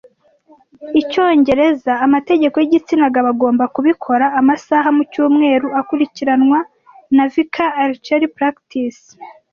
Icyongereza 1.01 1.91
amategeko 2.05 2.55
yigitsina 2.59 3.05
gabo 3.13 3.29
agomba 3.33 3.63
kubikora 3.75 4.25
amasaha 4.39 4.87
mucyumweru 4.97 5.67
akurikiranwa 5.79 6.59
na 7.15 7.25
vicar 7.33 7.69
Archery 7.83 8.27
Practice 8.37 9.03